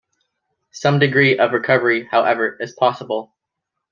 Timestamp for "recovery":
1.53-2.07